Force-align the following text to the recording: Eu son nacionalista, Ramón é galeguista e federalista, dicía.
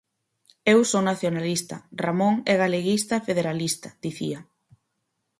Eu 0.73 0.79
son 0.91 1.03
nacionalista, 1.11 1.75
Ramón 2.03 2.35
é 2.51 2.53
galeguista 2.63 3.13
e 3.17 3.25
federalista, 3.27 3.89
dicía. 4.05 4.39